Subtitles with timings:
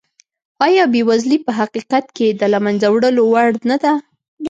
[0.65, 3.93] ایا بېوزلي په حقیقت کې د له منځه وړلو وړ نه ده؟